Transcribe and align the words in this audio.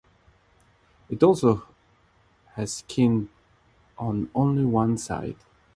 It 1.11 1.21
also 1.21 1.67
has 2.55 2.73
skin 2.73 3.29
on 3.99 4.31
only 4.33 4.65
one 4.65 4.97
side. 4.97 5.35